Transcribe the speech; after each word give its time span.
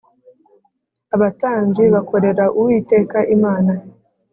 Abatambyi 1.15 1.83
bakorera 1.95 2.43
Uwiteka 2.57 3.17
Imana 3.35 3.73